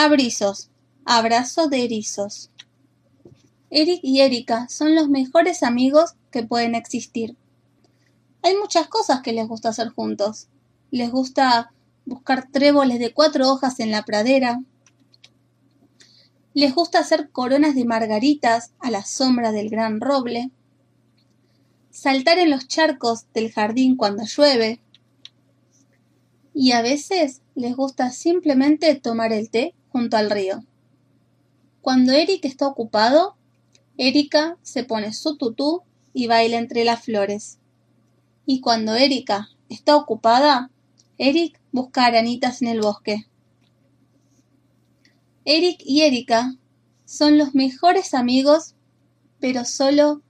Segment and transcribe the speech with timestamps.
[0.00, 0.70] Abrizos,
[1.04, 2.52] abrazo de erizos.
[3.68, 7.34] Eric y Erika son los mejores amigos que pueden existir.
[8.44, 10.46] Hay muchas cosas que les gusta hacer juntos.
[10.92, 11.72] Les gusta
[12.06, 14.60] buscar tréboles de cuatro hojas en la pradera.
[16.54, 20.52] Les gusta hacer coronas de margaritas a la sombra del gran roble.
[21.90, 24.80] Saltar en los charcos del jardín cuando llueve.
[26.60, 30.64] Y a veces les gusta simplemente tomar el té junto al río.
[31.82, 33.36] Cuando Eric está ocupado,
[33.96, 37.58] Erika se pone su tutú y baila entre las flores.
[38.44, 40.72] Y cuando Erika está ocupada,
[41.16, 43.28] Eric busca aranitas en el bosque.
[45.44, 46.56] Eric y Erika
[47.04, 48.74] son los mejores amigos,
[49.38, 50.22] pero solo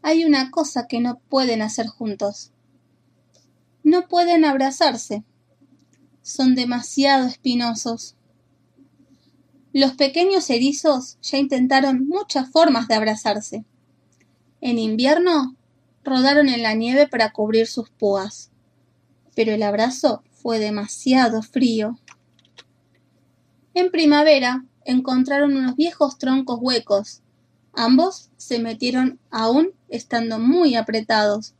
[0.00, 2.52] hay una cosa que no pueden hacer juntos.
[3.82, 5.24] No pueden abrazarse.
[6.26, 8.16] Son demasiado espinosos.
[9.72, 13.64] Los pequeños erizos ya intentaron muchas formas de abrazarse.
[14.60, 15.54] En invierno
[16.02, 18.50] rodaron en la nieve para cubrir sus púas,
[19.36, 21.96] pero el abrazo fue demasiado frío.
[23.72, 27.22] En primavera encontraron unos viejos troncos huecos.
[27.72, 31.54] Ambos se metieron aún estando muy apretados,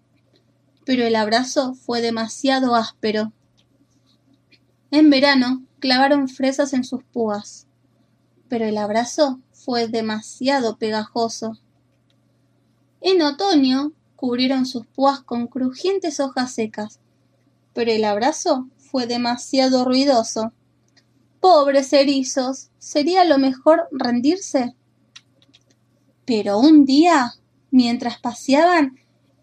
[0.84, 3.32] pero el abrazo fue demasiado áspero.
[4.90, 7.66] En verano clavaron fresas en sus púas,
[8.48, 11.58] pero el abrazo fue demasiado pegajoso.
[13.00, 17.00] En otoño cubrieron sus púas con crujientes hojas secas,
[17.74, 20.52] pero el abrazo fue demasiado ruidoso.
[21.40, 24.74] Pobres erizos, ¿sería lo mejor rendirse?
[26.24, 27.34] Pero un día,
[27.70, 28.98] mientras paseaban,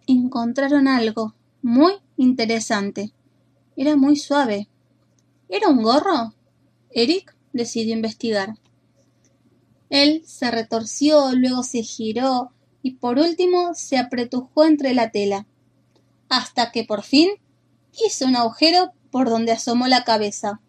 [0.08, 3.14] encontraron algo muy interesante.
[3.76, 4.68] Era muy suave.
[5.50, 6.34] ¿Era un gorro?
[6.92, 8.56] Eric decidió investigar.
[9.90, 15.46] Él se retorció, luego se giró y por último se apretujó entre la tela,
[16.30, 17.30] hasta que por fin
[18.06, 20.60] hizo un agujero por donde asomó la cabeza.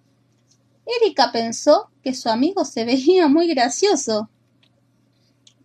[0.87, 4.29] Erika pensó que su amigo se veía muy gracioso.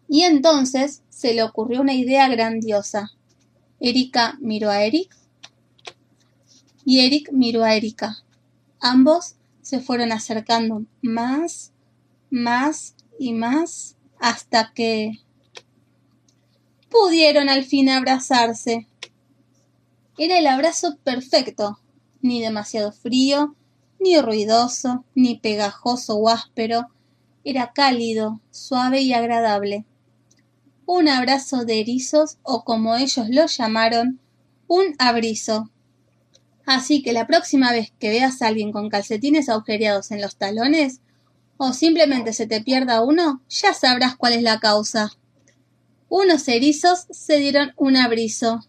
[0.07, 3.11] Y entonces se le ocurrió una idea grandiosa.
[3.79, 5.15] Erika miró a Eric
[6.85, 8.17] y Eric miró a Erika.
[8.79, 11.73] Ambos se fueron acercando más,
[12.29, 15.19] más y más hasta que
[16.89, 18.87] pudieron al fin abrazarse.
[20.17, 21.79] Era el abrazo perfecto,
[22.21, 23.55] ni demasiado frío,
[23.99, 26.87] ni ruidoso, ni pegajoso o áspero,
[27.43, 29.85] era cálido, suave y agradable.
[30.85, 34.19] Un abrazo de erizos, o como ellos lo llamaron,
[34.67, 35.69] un abrizo.
[36.69, 41.01] Así que la próxima vez que veas a alguien con calcetines agujereados en los talones,
[41.57, 45.17] o simplemente se te pierda uno, ya sabrás cuál es la causa.
[46.09, 48.59] Unos erizos se dieron un abrizo.